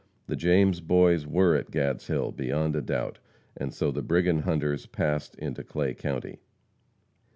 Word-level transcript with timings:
The 0.25 0.35
James 0.35 0.79
Boys 0.81 1.27
were 1.27 1.55
at 1.55 1.69
Gadshill 1.69 2.35
beyond 2.35 2.75
a 2.75 2.81
doubt. 2.81 3.19
And 3.55 3.71
so 3.71 3.91
the 3.91 4.01
brigand 4.01 4.41
hunters 4.45 4.87
passed 4.87 5.35
into 5.35 5.63
Clay 5.63 5.93
county. 5.93 6.39